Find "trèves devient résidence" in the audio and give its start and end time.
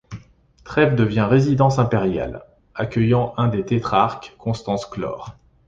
0.63-1.77